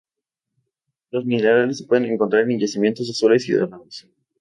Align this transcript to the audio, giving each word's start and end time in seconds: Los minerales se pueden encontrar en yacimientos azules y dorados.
Los 1.11 1.25
minerales 1.27 1.77
se 1.77 1.83
pueden 1.85 2.05
encontrar 2.05 2.49
en 2.49 2.57
yacimientos 2.57 3.07
azules 3.11 3.47
y 3.47 3.51
dorados. 3.53 4.07